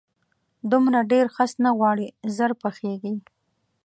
دومره 0.71 0.99
ډېر 1.11 1.25
خس 1.35 1.51
نه 1.63 1.71
غواړي، 1.77 2.07
ژر 2.35 2.51
پخېږي. 2.61 3.13